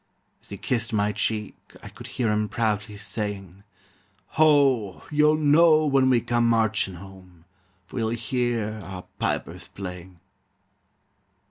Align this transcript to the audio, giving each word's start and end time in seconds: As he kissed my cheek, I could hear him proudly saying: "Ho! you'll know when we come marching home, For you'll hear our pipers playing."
As 0.41 0.49
he 0.49 0.57
kissed 0.57 0.91
my 0.93 1.11
cheek, 1.11 1.55
I 1.83 1.89
could 1.89 2.07
hear 2.07 2.31
him 2.31 2.49
proudly 2.49 2.95
saying: 2.97 3.63
"Ho! 4.29 5.03
you'll 5.11 5.37
know 5.37 5.85
when 5.85 6.09
we 6.09 6.21
come 6.21 6.49
marching 6.49 6.95
home, 6.95 7.45
For 7.85 7.99
you'll 7.99 8.09
hear 8.09 8.79
our 8.83 9.03
pipers 9.19 9.67
playing." 9.67 10.19